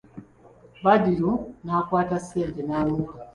Badru 0.83 1.31
n'akwata 1.63 2.17
ssente 2.23 2.59
n'amuwa. 2.65 3.11